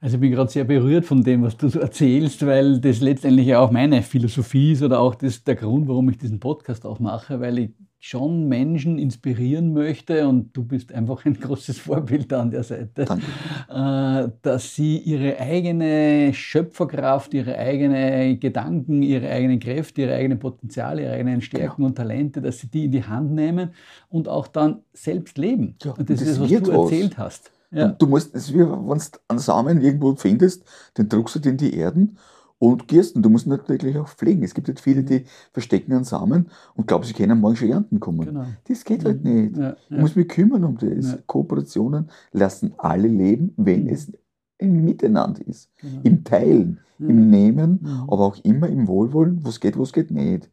[0.00, 3.48] Also ich bin gerade sehr berührt von dem, was du so erzählst, weil das letztendlich
[3.48, 7.00] ja auch meine Philosophie ist oder auch das, der Grund, warum ich diesen Podcast auch
[7.00, 12.50] mache, weil ich schon Menschen inspirieren möchte und du bist einfach ein großes Vorbild an
[12.50, 13.24] der Seite, Danke.
[13.68, 21.02] Äh, dass sie ihre eigene Schöpferkraft, ihre eigenen Gedanken, ihre eigenen Kräfte, ihre eigenen Potenziale,
[21.02, 21.88] ihre eigenen Stärken genau.
[21.88, 23.70] und Talente, dass sie die in die Hand nehmen
[24.08, 25.74] und auch dann selbst leben.
[25.82, 26.92] Ja, und das, das ist das, was du was.
[26.92, 27.50] erzählt hast.
[27.70, 27.88] Ja.
[27.88, 30.64] Du, du musst, es ist wie wenn du einen Samen irgendwo findest,
[30.96, 32.16] den druckst du in die Erden
[32.58, 33.22] und gierst ihn.
[33.22, 34.42] Du musst natürlich auch pflegen.
[34.42, 38.00] Es gibt halt viele, die verstecken einen Samen und glauben, sie können morgen schon ernten
[38.00, 38.24] kommen.
[38.26, 38.44] Genau.
[38.66, 39.56] Das geht halt nicht.
[39.56, 40.00] Ja, Ich ja.
[40.00, 41.12] muss mich kümmern um das.
[41.12, 41.18] Ja.
[41.26, 43.88] Kooperationen lassen alle leben, wenn Mhm.
[43.90, 44.12] es
[44.58, 45.70] im Miteinander ist.
[45.80, 46.00] Genau.
[46.02, 47.08] Im Teilen, Mhm.
[47.10, 47.88] im Nehmen, Mhm.
[48.08, 50.50] aber auch immer im Wohlwollen, was geht, was geht nicht.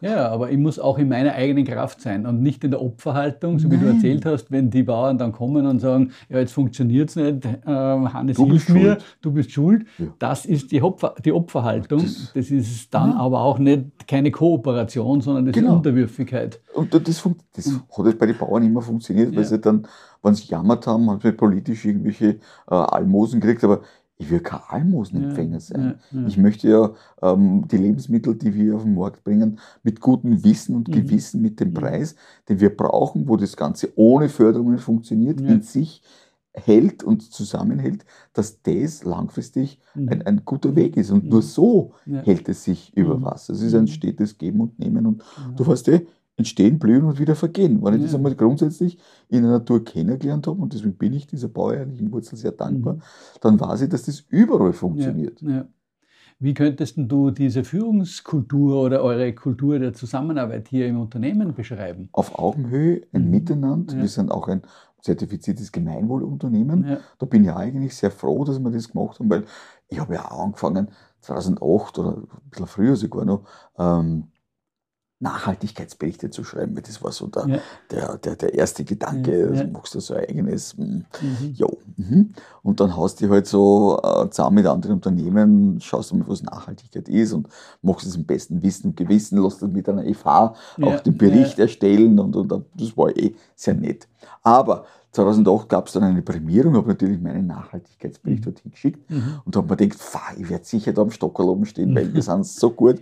[0.00, 3.58] Ja, aber ich muss auch in meiner eigenen Kraft sein und nicht in der Opferhaltung,
[3.58, 3.96] so wie du Nein.
[3.96, 8.12] erzählt hast, wenn die Bauern dann kommen und sagen, ja, jetzt funktioniert es nicht, ähm,
[8.12, 9.04] Hannes, Du hilf bist mir, schuld.
[9.22, 9.86] du bist schuld.
[9.98, 10.06] Ja.
[10.18, 12.00] Das ist die, Opfer, die Opferhaltung.
[12.00, 13.16] Das, Das- ist dann Ja.
[13.18, 15.72] aber auch nicht keine Kooperation, sondern das Genau.
[15.72, 16.60] ist Unterwürfigkeit.
[16.74, 17.82] Und das, das Mhm.
[17.96, 19.48] hat jetzt bei den Bauern immer funktioniert, weil Ja.
[19.48, 19.86] sie dann,
[20.22, 22.38] wenn sie jammert haben, haben sie politisch irgendwelche
[22.70, 23.80] äh, Almosen gekriegt, aber
[24.20, 25.94] ich will kein Almosenempfänger sein.
[26.12, 26.26] Ja, ja.
[26.26, 26.90] Ich möchte ja
[27.22, 30.92] ähm, die Lebensmittel, die wir auf den Markt bringen, mit gutem Wissen und Mhm.
[30.92, 31.72] Gewissen, mit dem.
[31.74, 32.14] Preis,
[32.48, 35.48] den wir brauchen, wo das Ganze ohne Förderungen funktioniert, Ja.
[35.48, 36.02] in sich
[36.52, 38.04] hält und zusammenhält,
[38.34, 40.08] dass das langfristig Mhm.
[40.10, 41.10] ein, ein guter Weg ist.
[41.10, 41.30] Und Mhm.
[41.30, 43.22] nur so hält es sich über Mhm.
[43.24, 43.52] Wasser.
[43.54, 43.86] Es ist ein Mhm.
[43.88, 45.06] stetes Geben und Nehmen.
[45.06, 45.22] Und
[45.56, 46.06] du weißt eh,
[46.40, 47.82] entstehen, blühen und wieder vergehen.
[47.82, 48.18] Wenn ich das Ja.
[48.18, 48.98] einmal grundsätzlich
[49.28, 53.00] in der Natur kennengelernt habe, und deswegen bin ich dieser bäuerlichen Wurzel sehr dankbar, Mhm.
[53.40, 55.40] dann weiß ich, dass das überall funktioniert.
[55.42, 55.64] Ja, ja.
[56.42, 62.08] Wie könntest denn du diese Führungskultur oder eure Kultur der Zusammenarbeit hier im Unternehmen beschreiben?
[62.12, 63.30] Auf Augenhöhe, ein Mhm.
[63.30, 63.96] Miteinander.
[63.98, 64.62] Wir sind auch ein
[65.02, 66.84] zertifiziertes Gemeinwohlunternehmen.
[67.18, 69.44] Da bin ich eigentlich sehr froh, dass wir das gemacht haben, weil
[69.88, 70.88] ich habe ja auch angefangen,
[71.20, 73.44] 2008 oder ein bisschen früher sogar noch,
[73.78, 74.24] ähm,
[75.20, 77.58] Nachhaltigkeitsberichte zu schreiben, weil das war so der, ja,
[77.90, 79.68] der, der, der erste Gedanke, Ja, also ja.
[79.70, 81.04] machst du so ein eigenes, mm, mhm.
[81.54, 82.32] jo, mhm.
[82.62, 86.42] und dann hast du halt so äh, zusammen mit anderen Unternehmen, schaust du mal, was
[86.42, 87.48] Nachhaltigkeit ist und
[87.82, 91.16] machst es im besten Wissen und Gewissen, lässt dann mit einer FH Ja, auch den
[91.18, 94.08] Bericht erstellen und, und das war eh sehr nett.
[94.42, 98.44] Aber 2008 gab es dann eine Prämierung, habe natürlich meinen Nachhaltigkeitsbericht Mhm.
[98.44, 99.40] dorthin geschickt Mhm.
[99.44, 102.14] und da habe mir gedacht, "Pfah, ich werde sicher da am Stockerl oben stehen, weil
[102.14, 103.00] wir sind so gut.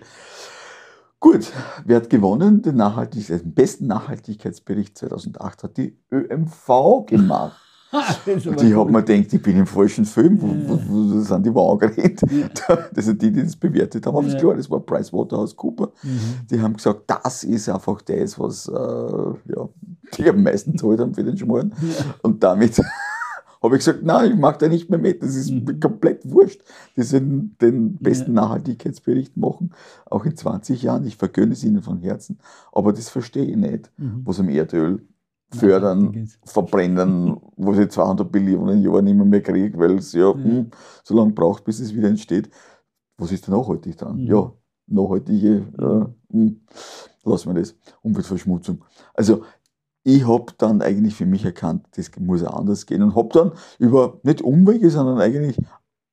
[1.21, 1.53] Gut,
[1.85, 2.63] wer hat gewonnen?
[2.63, 7.57] Den, Nachhaltig den besten Nachhaltigkeitsbericht 2008 hat die ÖMV gemacht.
[7.91, 11.55] Und ich habe mir gedacht, ich bin im falschen Film, wo, wo, wo sind die
[11.55, 12.21] Wagen gerannt?
[12.31, 12.79] Ja.
[12.95, 14.15] Das sind die, die das bewertet haben.
[14.17, 14.35] Aber Ja.
[14.35, 15.91] ist klar, das war PricewaterhouseCooper.
[16.03, 16.21] Mhm.
[16.51, 19.69] Die haben gesagt, das ist einfach das, was äh, ja,
[20.17, 21.73] die am meisten zahlt haben für den Schmarrn.
[21.81, 22.05] Ja.
[22.23, 22.79] Und damit
[23.63, 25.23] habe ich gesagt, nein, ich mache da nicht mehr mit.
[25.23, 25.65] Das ist Mhm.
[25.65, 26.63] mir komplett wurscht.
[26.97, 29.71] Die sind den besten Nachhaltigkeitsbericht machen,
[30.07, 31.05] auch in 20 Jahren.
[31.07, 32.39] Ich vergönne es ihnen von Herzen.
[32.73, 34.23] Aber das verstehe ich nicht, Mhm.
[34.25, 35.07] was am Erdöl
[35.51, 40.35] fördern, verbrennen, wo sie 200 Billionen Jahre nicht mehr, mehr kriegen, weil es ja, Ja.
[40.35, 40.67] hm,
[41.03, 42.51] so lange braucht, bis es wieder entsteht.
[43.17, 44.19] Was ist denn nachhaltig dann?
[44.23, 44.27] Mhm.
[44.27, 44.53] Ja,
[44.87, 46.61] nachhaltige, äh, hm,
[47.25, 47.75] lassen wir das.
[48.03, 48.85] Umweltverschmutzung.
[49.15, 49.43] Also,
[50.09, 54.19] ich habe dann eigentlich für mich erkannt, das muss anders gehen und habe dann über,
[54.23, 55.57] nicht Umwege, sondern eigentlich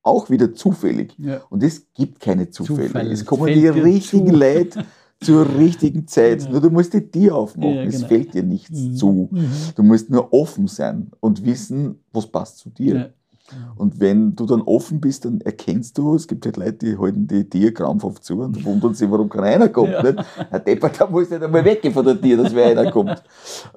[0.02, 1.14] auch wieder zufällig.
[1.18, 1.40] Ja.
[1.50, 2.86] Und es gibt keine Zufälle.
[2.88, 3.10] Zufall.
[3.12, 4.36] Es kommen die dir richtigen zu.
[4.36, 4.84] Leute
[5.20, 6.42] zur richtigen Zeit.
[6.42, 6.50] Ja.
[6.50, 7.74] Nur du musst die Tür aufmachen.
[7.74, 8.08] Ja, Es genau.
[8.08, 8.94] fällt dir nichts Mhm.
[8.94, 9.28] zu.
[9.32, 9.50] Mhm.
[9.74, 13.14] Du musst nur offen sein und wissen, was passt zu dir.
[13.50, 13.72] Ja.
[13.76, 17.26] Und wenn du dann offen bist, dann erkennst du, es gibt halt Leute, die halten
[17.26, 19.90] die Tier krampfhaft zu und wundern sich, warum keiner reinkommt.
[19.90, 20.02] Ja.
[20.02, 20.24] Nicht?
[20.50, 23.22] Ein Depper, da muss nicht einmal weggehen von der Tier, dass wer reinkommt.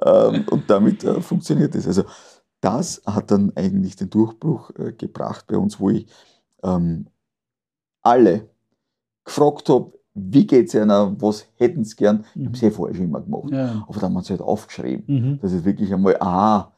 [0.05, 1.87] ähm, und damit äh, funktioniert das.
[1.87, 2.03] Also
[2.61, 6.07] das hat dann eigentlich den Durchbruch äh, gebracht bei uns, wo ich
[6.63, 7.07] ähm,
[8.01, 8.49] alle
[9.23, 12.25] gefragt habe, wie geht es einer, was hätten sie gern.
[12.35, 13.51] Ich habe es eh vorher schon immer gemacht.
[13.51, 13.85] Ja.
[13.87, 15.03] Aber dann haben sie halt aufgeschrieben.
[15.07, 15.39] Mhm.
[15.41, 16.73] Das ist wirklich einmal, aha,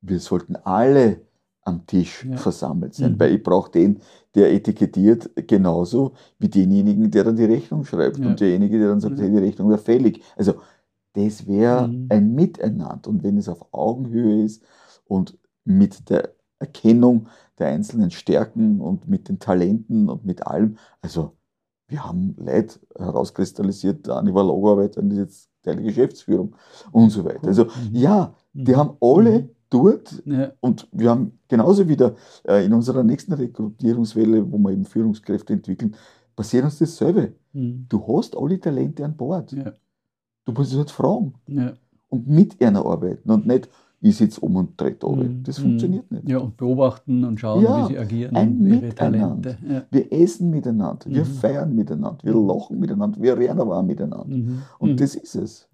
[0.00, 1.22] wir sollten alle
[1.68, 2.36] am Tisch Ja.
[2.36, 3.20] versammelt sein, Mhm.
[3.20, 4.00] weil ich brauche den,
[4.34, 8.26] der etikettiert, genauso wie denjenigen, der dann die Rechnung schreibt Ja.
[8.26, 10.22] und derjenige, der dann sagt, hey, die Rechnung wäre fällig.
[10.36, 10.54] Also
[11.14, 12.06] das wäre Mhm.
[12.10, 14.62] ein Miteinander und wenn es auf Augenhöhe ist
[15.06, 17.28] und mit der Erkennung
[17.58, 21.32] der einzelnen Stärken und mit den Talenten und mit allem, also
[21.88, 26.54] wir haben Leute herauskristallisiert, der eine war Logoarbeiter und ist jetzt Teil der Geschäftsführung
[26.92, 27.46] und so weiter.
[27.48, 27.70] Also Mhm.
[27.94, 28.76] ja, die Mhm.
[28.76, 30.52] haben alle dort Ja.
[30.60, 32.14] und wir haben genauso wieder
[32.46, 35.94] äh, in unserer nächsten Rekrutierungswelle, wo wir eben Führungskräfte entwickeln,
[36.36, 37.32] passiert uns dasselbe.
[37.52, 37.86] Mhm.
[37.88, 39.52] Du hast alle Talente an Bord.
[39.52, 39.72] Ja.
[40.44, 41.72] Du musst es halt fragen Ja.
[42.08, 43.68] und mit einer arbeiten und nicht,
[44.00, 45.06] ich sitze um und trete.
[45.08, 45.42] Mhm.
[45.42, 45.62] Das Mhm.
[45.64, 46.28] funktioniert nicht.
[46.28, 49.56] Ja, und beobachten und schauen, wie sie agieren ein ihre Miteinander.
[49.58, 49.86] Talente.
[49.90, 51.26] Wir essen miteinander, wir Mhm.
[51.26, 54.34] feiern miteinander, wir lachen miteinander, wir lernen aber auch miteinander.
[54.36, 54.62] Mhm.
[54.78, 54.96] Und Mhm.
[54.96, 55.68] das ist es.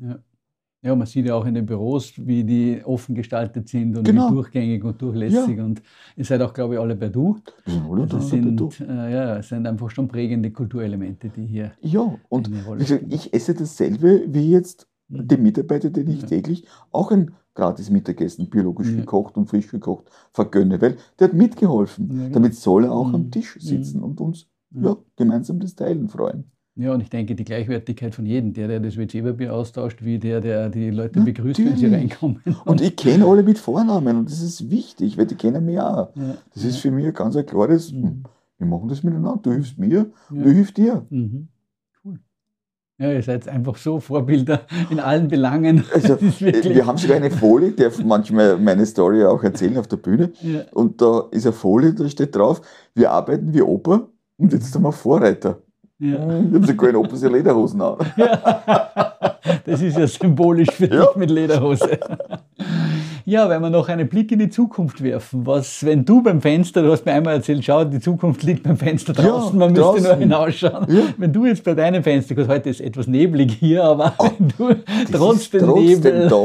[0.84, 4.28] Ja, man sieht ja auch in den Büros, wie die offen gestaltet sind und Genau.
[4.28, 5.58] wie durchgängig und durchlässig.
[5.58, 5.80] Und
[6.14, 7.38] ihr seid auch, glaube ich, alle bei Du.
[7.64, 11.72] Sind alle Also untereinander sind, äh, ja, es sind einfach schon prägende Kulturelemente, die hier
[11.80, 15.28] Ja, und eine Rolle gesagt, ich esse dasselbe wie jetzt Mhm.
[15.28, 16.26] die Mitarbeiter, denen ich Ja.
[16.28, 18.96] täglich auch ein gratis Mittagessen, biologisch Ja.
[18.96, 22.08] gekocht und frisch gekocht vergönne, weil der hat mitgeholfen.
[22.10, 22.34] Ja, genau.
[22.34, 23.14] Damit soll er auch Mhm.
[23.14, 24.88] am Tisch sitzen und uns Ja.
[24.90, 26.44] ja, gemeinsam das Teilen freuen.
[26.76, 30.40] Ja, und ich denke, die Gleichwertigkeit von jedem, der, der das WC-Papier austauscht, wie der,
[30.40, 32.12] der die Leute begrüßt, wenn sie Natürlich.
[32.20, 32.40] reinkommen.
[32.64, 36.10] Und ich kenne alle mit Vornamen und das ist wichtig, weil die kennen mich auch.
[36.16, 36.34] ja.
[36.52, 38.24] Das ist für mich ein ganz ein klares, Mhm.
[38.58, 39.38] wir machen das miteinander.
[39.40, 39.88] Du hilfst mir,
[40.32, 40.42] Ja.
[40.42, 41.06] du hilfst dir.
[41.10, 41.46] Mhm.
[42.04, 42.18] Cool.
[42.98, 45.84] Ja, ihr seid einfach so Vorbilder in allen Belangen.
[45.94, 49.86] Also, wirklich- wir haben sogar eine Folie, die darf manchmal meine Story auch erzählen auf
[49.86, 50.32] der Bühne.
[50.42, 50.62] Ja.
[50.72, 52.60] Und da ist eine Folie, da steht drauf,
[52.96, 54.08] wir arbeiten wie Opa
[54.38, 55.60] und jetzt sind wir Vorreiter.
[56.12, 56.38] Ja.
[56.48, 57.96] Ich habe sogar in seine Lederhosen an.
[59.66, 61.06] Das ist ja symbolisch für Ja.
[61.06, 61.98] dich mit Lederhose.
[63.26, 66.82] Ja, wenn wir noch einen Blick in die Zukunft werfen, was, wenn du beim Fenster,
[66.82, 69.82] du hast mir einmal erzählt, schau, die Zukunft liegt beim Fenster Ja, draußen, man müsste
[69.82, 70.02] draußen.
[70.02, 70.86] nur hinausschauen.
[70.94, 71.02] Ja.
[71.16, 74.74] Wenn du jetzt bei deinem Fenster, gut, heute ist etwas neblig hier, aber wenn du
[74.74, 74.74] Oh,
[75.10, 76.36] trotz dem trotzdem Nebel, da.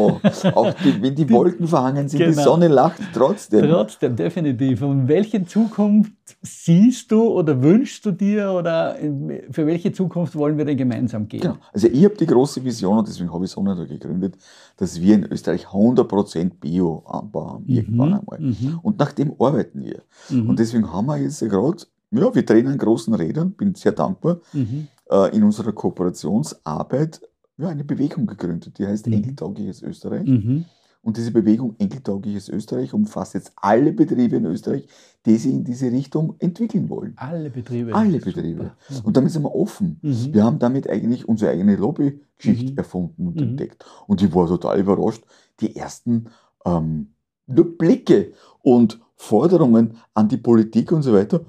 [0.55, 2.43] Auch die, wenn die Wolken verhangen sind, die Genau.
[2.43, 3.69] Sonne lacht trotzdem.
[3.69, 4.81] trotzdem, definitiv.
[4.81, 8.95] Und welche Zukunft siehst du oder wünschst du dir oder
[9.51, 11.41] für welche Zukunft wollen wir denn gemeinsam gehen?
[11.41, 11.57] Genau.
[11.73, 14.35] Also ich habe die große Vision und deswegen habe ich Sonata gegründet,
[14.77, 18.39] dass wir in Österreich 100% Bio-Anbau haben, irgendwann einmal.
[18.39, 18.79] Mhm.
[18.81, 20.01] Und nach dem arbeiten wir.
[20.29, 20.49] Mhm.
[20.49, 24.39] Und deswegen haben wir jetzt gerade, ja, wir drehen an großen Rädern, bin sehr dankbar,
[24.53, 24.87] Mhm.
[25.11, 27.21] äh, in unserer Kooperationsarbeit
[27.57, 29.13] ja, eine Bewegung gegründet, die heißt Mhm.
[29.13, 30.25] Enkeltaugliches Österreich.
[31.01, 34.87] Und diese Bewegung Enkeltaugliches Österreich umfasst jetzt alle Betriebe in Österreich,
[35.25, 37.13] die sich in diese Richtung entwickeln wollen.
[37.15, 37.95] Alle Betriebe.
[37.95, 38.71] Alle Betriebe.
[38.89, 39.07] Super.
[39.07, 39.99] Und damit sind wir offen.
[40.01, 40.33] Mhm.
[40.33, 42.77] Wir haben damit eigentlich unsere eigene Lobbygeschichte Mhm.
[42.77, 43.43] erfunden und Mhm.
[43.49, 43.85] entdeckt.
[44.07, 45.23] Und ich war total überrascht,
[45.61, 46.27] die ersten
[46.65, 47.13] ähm,
[47.47, 51.45] Blicke und Forderungen an die Politik und so weiter.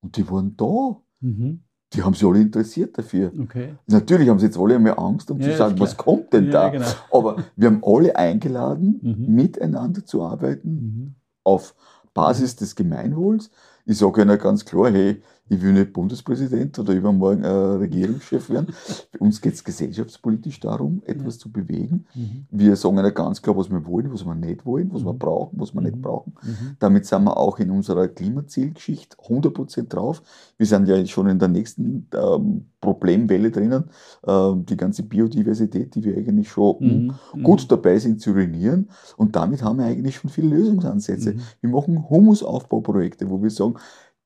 [0.00, 1.00] Und die waren da.
[1.20, 1.60] Mhm.
[1.96, 3.32] Die haben sich alle interessiert dafür.
[3.42, 3.74] Okay.
[3.86, 6.50] Natürlich haben sie jetzt alle einmal Angst, um Ja, zu sagen, was kommt denn Ja,
[6.52, 6.68] da?
[6.68, 6.86] genau.
[7.10, 9.34] Aber wir haben alle eingeladen, Mhm.
[9.34, 11.14] miteinander zu arbeiten Mhm.
[11.42, 11.74] auf
[12.12, 13.50] Basis des Gemeinwohls.
[13.86, 18.68] Ich sage ihnen ganz klar, hey, ich will nicht Bundespräsident oder übermorgen äh, Regierungschef werden.
[19.12, 22.04] Bei uns geht es gesellschaftspolitisch darum, etwas zu bewegen.
[22.14, 22.46] Mhm.
[22.50, 25.18] Wir sagen ihnen ganz klar, was wir wollen, was wir nicht wollen, was wir Mhm.
[25.18, 26.02] brauchen, was wir nicht Mhm.
[26.02, 26.32] brauchen.
[26.42, 26.76] Mhm.
[26.78, 30.22] Damit sind wir auch in unserer Klimazielgeschichte 100% drauf.
[30.58, 33.84] Wir sind ja schon in der nächsten ähm, Problemwelle drinnen.
[34.26, 37.12] Ähm, die ganze Biodiversität, die wir eigentlich schon Mhm.
[37.34, 38.88] mh, gut dabei sind zu ruinieren.
[39.16, 41.34] Und damit haben wir eigentlich schon viele Lösungsansätze.
[41.34, 41.40] Mhm.
[41.60, 43.74] Wir machen Humusaufbauprojekte, wo wir sagen,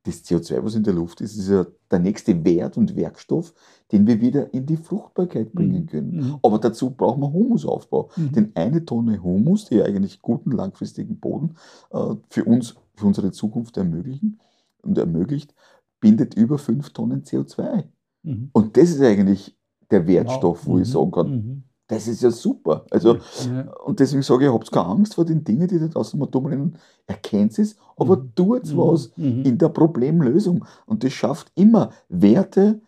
[0.05, 3.53] das CO2, was in der Luft ist, ist ja der nächste Wert und Werkstoff,
[3.93, 6.17] den wir wieder in die Fruchtbarkeit bringen können.
[6.17, 6.37] Mhm.
[6.43, 8.09] Aber dazu brauchen wir Humusaufbau.
[8.17, 8.33] Mhm.
[8.33, 11.57] Denn eine Tonne Humus, die eigentlich guten langfristigen Boden
[11.91, 14.41] äh, für uns, für unsere Zukunft ermöglichen
[14.83, 15.55] und ermöglicht,
[16.01, 17.85] bindet über fünf Tonnen CO2.
[18.23, 18.49] Mhm.
[18.53, 19.55] Und das ist eigentlich
[19.91, 20.67] der Wertstoff, Wow.
[20.67, 20.93] wo ich Mhm.
[20.93, 21.60] sagen kann, Mhm.
[21.91, 22.87] Das ist ja super.
[22.91, 23.73] Also, Ja.
[23.85, 26.47] und deswegen sage ich, habt keine Angst vor den Dingen, die da draußen mal dumm
[26.47, 26.77] rennen.
[27.07, 28.33] Erkennt es, aber Mhm.
[28.35, 28.77] tut Mhm.
[28.79, 29.43] was Mhm.
[29.45, 30.65] in der Problemlösung.
[30.87, 32.81] Und das schafft immer Werte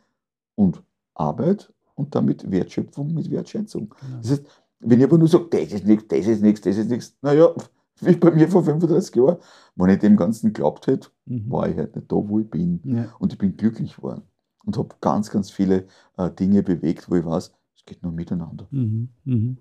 [0.54, 0.82] und
[1.14, 3.88] Arbeit und damit Wertschöpfung mit Wertschätzung.
[4.00, 4.18] Genau.
[4.22, 4.44] Das heißt,
[4.80, 7.48] wenn ich aber nur sage, das ist nichts, das ist nichts, das ist nichts, naja,
[8.00, 9.36] wie bei mir vor 35 Jahren,
[9.76, 11.50] wenn ich dem Ganzen geglaubt hätte, Mhm.
[11.50, 12.80] war ich halt nicht da, wo ich bin.
[12.84, 13.06] Ja.
[13.18, 14.22] Und ich bin glücklich geworden
[14.64, 15.86] und habe ganz, ganz viele
[16.16, 17.52] äh, Dinge bewegt, wo ich weiß,
[17.84, 18.66] es geht nur miteinander.
[18.70, 19.08] Mhm.
[19.24, 19.58] Mhm.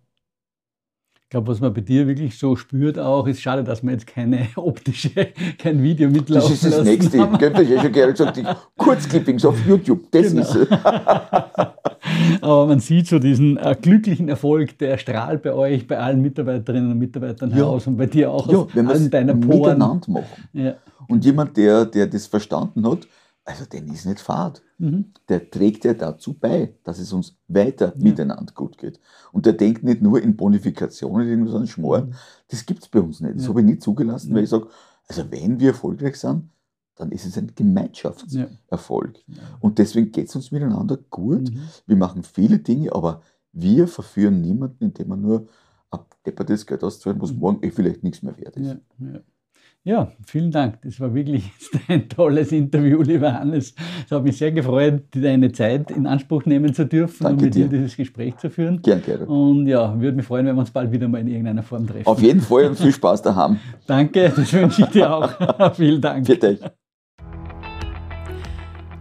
[1.23, 4.05] Ich glaube, was man bei dir wirklich so spürt auch, ist schade, dass man jetzt
[4.05, 7.17] keine optische, kein Video Das mitlaufen ist das lassen Nächste.
[7.39, 8.43] Gell, das ich schon gerne gesagt, die
[8.77, 10.41] Kurzclippings auf YouTube, das Genau.
[10.41, 10.67] ist es.
[12.41, 16.91] Aber man sieht so diesen äh, glücklichen Erfolg, der strahlt bei euch, bei allen Mitarbeiterinnen
[16.91, 17.57] und Mitarbeitern Ja.
[17.57, 19.59] heraus und bei dir auch Ja, aus wenn allen es deinen Poren.
[19.59, 20.49] miteinander machen.
[20.53, 20.75] Ja.
[21.07, 23.07] Und jemand, der, der das verstanden hat,
[23.45, 24.61] also den ist nicht fad.
[24.81, 25.05] Mhm.
[25.29, 28.99] Der trägt ja dazu bei, dass es uns weiter miteinander gut geht.
[29.31, 32.15] Und der denkt nicht nur in Bonifikationen, irgendwas an Schmoren.
[32.49, 33.35] Das gibt es bei uns nicht.
[33.35, 33.49] Das Ja.
[33.49, 34.35] habe ich nie zugelassen, Ja.
[34.35, 34.67] weil ich sage,
[35.07, 36.49] also wenn wir erfolgreich sind,
[36.95, 39.19] dann ist es ein Gemeinschaftserfolg.
[39.27, 39.35] Ja.
[39.59, 41.51] Und deswegen geht es uns miteinander gut.
[41.53, 41.61] Mhm.
[41.85, 43.21] Wir machen viele Dinge, aber
[43.53, 45.47] wir verführen niemanden, indem wir nur
[45.89, 48.77] abdeppertes Geld auszahlen, was morgen eh vielleicht nichts mehr wert ist.
[49.83, 50.79] Ja, vielen Dank.
[50.83, 51.51] Das war wirklich
[51.87, 53.73] ein tolles Interview, lieber Hannes.
[54.05, 57.55] Es hat mich sehr gefreut, deine Zeit in Anspruch nehmen zu dürfen Danke und mit
[57.55, 57.79] dir dir.
[57.79, 58.81] dieses Gespräch zu führen.
[58.83, 59.25] Gern, gerne.
[59.25, 62.05] Und ja, würde mich freuen, wenn wir uns bald wieder mal in irgendeiner Form treffen.
[62.05, 63.57] Auf jeden Fall und viel Spaß daheim.
[63.87, 65.73] Danke, das wünsche ich dir auch.
[65.75, 66.27] Vielen Dank.
[66.27, 66.59] Für euch.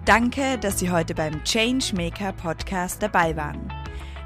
[0.07, 3.80] Danke, dass Sie heute beim Changemaker Podcast dabei waren.